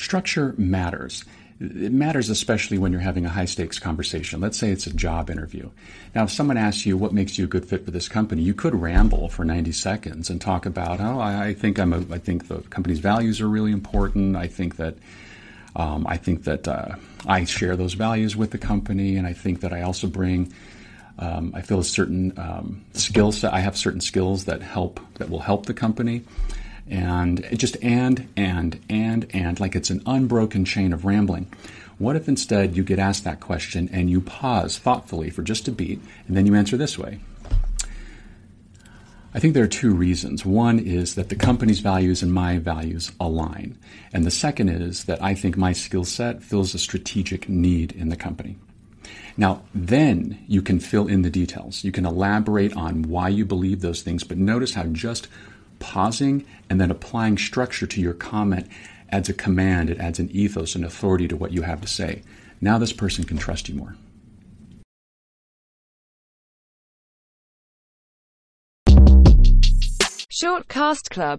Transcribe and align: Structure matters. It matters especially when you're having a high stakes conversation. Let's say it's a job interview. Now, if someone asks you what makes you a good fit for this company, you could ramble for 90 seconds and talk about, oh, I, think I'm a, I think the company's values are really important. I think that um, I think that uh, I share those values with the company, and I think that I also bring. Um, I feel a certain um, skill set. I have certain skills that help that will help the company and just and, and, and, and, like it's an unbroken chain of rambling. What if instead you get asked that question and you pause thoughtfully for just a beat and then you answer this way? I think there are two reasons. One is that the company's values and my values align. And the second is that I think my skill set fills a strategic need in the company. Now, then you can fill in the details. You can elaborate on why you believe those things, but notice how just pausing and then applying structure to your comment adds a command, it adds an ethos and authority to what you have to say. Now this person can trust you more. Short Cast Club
Structure 0.00 0.54
matters. 0.56 1.26
It 1.60 1.92
matters 1.92 2.30
especially 2.30 2.78
when 2.78 2.90
you're 2.90 3.02
having 3.02 3.26
a 3.26 3.28
high 3.28 3.44
stakes 3.44 3.78
conversation. 3.78 4.40
Let's 4.40 4.56
say 4.56 4.70
it's 4.70 4.86
a 4.86 4.94
job 4.94 5.28
interview. 5.28 5.68
Now, 6.14 6.24
if 6.24 6.30
someone 6.30 6.56
asks 6.56 6.86
you 6.86 6.96
what 6.96 7.12
makes 7.12 7.36
you 7.36 7.44
a 7.44 7.46
good 7.46 7.66
fit 7.66 7.84
for 7.84 7.90
this 7.90 8.08
company, 8.08 8.40
you 8.40 8.54
could 8.54 8.74
ramble 8.74 9.28
for 9.28 9.44
90 9.44 9.72
seconds 9.72 10.30
and 10.30 10.40
talk 10.40 10.64
about, 10.64 11.02
oh, 11.02 11.20
I, 11.20 11.52
think 11.52 11.78
I'm 11.78 11.92
a, 11.92 11.98
I 12.10 12.16
think 12.16 12.48
the 12.48 12.60
company's 12.62 13.00
values 13.00 13.42
are 13.42 13.48
really 13.48 13.72
important. 13.72 14.36
I 14.36 14.46
think 14.46 14.76
that 14.76 14.94
um, 15.76 16.06
I 16.06 16.16
think 16.16 16.44
that 16.44 16.66
uh, 16.66 16.96
I 17.26 17.44
share 17.44 17.76
those 17.76 17.92
values 17.92 18.34
with 18.34 18.52
the 18.52 18.58
company, 18.58 19.16
and 19.16 19.26
I 19.26 19.34
think 19.34 19.60
that 19.60 19.72
I 19.74 19.82
also 19.82 20.06
bring. 20.06 20.52
Um, 21.18 21.52
I 21.54 21.60
feel 21.60 21.78
a 21.78 21.84
certain 21.84 22.32
um, 22.38 22.86
skill 22.94 23.32
set. 23.32 23.52
I 23.52 23.60
have 23.60 23.76
certain 23.76 24.00
skills 24.00 24.46
that 24.46 24.62
help 24.62 24.98
that 25.16 25.28
will 25.28 25.40
help 25.40 25.66
the 25.66 25.74
company 25.74 26.24
and 26.88 27.46
just 27.58 27.76
and, 27.82 28.28
and, 28.36 28.80
and, 28.88 29.26
and, 29.30 29.60
like 29.60 29.76
it's 29.76 29.90
an 29.90 30.02
unbroken 30.06 30.64
chain 30.64 30.92
of 30.92 31.04
rambling. 31.04 31.52
What 31.98 32.16
if 32.16 32.28
instead 32.28 32.76
you 32.76 32.82
get 32.82 32.98
asked 32.98 33.24
that 33.24 33.40
question 33.40 33.90
and 33.92 34.08
you 34.08 34.20
pause 34.20 34.78
thoughtfully 34.78 35.30
for 35.30 35.42
just 35.42 35.68
a 35.68 35.72
beat 35.72 36.00
and 36.26 36.36
then 36.36 36.46
you 36.46 36.54
answer 36.54 36.76
this 36.76 36.98
way? 36.98 37.20
I 39.32 39.38
think 39.38 39.54
there 39.54 39.62
are 39.62 39.68
two 39.68 39.94
reasons. 39.94 40.44
One 40.44 40.80
is 40.80 41.14
that 41.14 41.28
the 41.28 41.36
company's 41.36 41.78
values 41.78 42.22
and 42.22 42.32
my 42.32 42.58
values 42.58 43.12
align. 43.20 43.78
And 44.12 44.24
the 44.24 44.30
second 44.30 44.70
is 44.70 45.04
that 45.04 45.22
I 45.22 45.34
think 45.34 45.56
my 45.56 45.72
skill 45.72 46.04
set 46.04 46.42
fills 46.42 46.74
a 46.74 46.78
strategic 46.78 47.48
need 47.48 47.92
in 47.92 48.08
the 48.08 48.16
company. 48.16 48.56
Now, 49.36 49.62
then 49.72 50.42
you 50.48 50.62
can 50.62 50.80
fill 50.80 51.06
in 51.06 51.22
the 51.22 51.30
details. 51.30 51.84
You 51.84 51.92
can 51.92 52.06
elaborate 52.06 52.76
on 52.76 53.02
why 53.02 53.28
you 53.28 53.44
believe 53.44 53.80
those 53.80 54.02
things, 54.02 54.24
but 54.24 54.36
notice 54.36 54.74
how 54.74 54.84
just 54.84 55.28
pausing 55.80 56.46
and 56.68 56.80
then 56.80 56.90
applying 56.92 57.36
structure 57.36 57.86
to 57.88 58.00
your 58.00 58.14
comment 58.14 58.68
adds 59.10 59.28
a 59.28 59.34
command, 59.34 59.90
it 59.90 59.98
adds 59.98 60.20
an 60.20 60.30
ethos 60.30 60.76
and 60.76 60.84
authority 60.84 61.26
to 61.26 61.36
what 61.36 61.52
you 61.52 61.62
have 61.62 61.80
to 61.80 61.88
say. 61.88 62.22
Now 62.60 62.78
this 62.78 62.92
person 62.92 63.24
can 63.24 63.38
trust 63.38 63.68
you 63.68 63.74
more. 63.74 63.96
Short 70.32 70.68
Cast 70.68 71.10
Club 71.10 71.38